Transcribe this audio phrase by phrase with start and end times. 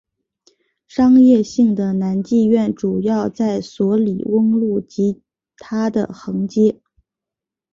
[0.87, 5.21] 商业性的男妓院主要在素里翁路及
[5.57, 6.81] 它的横街。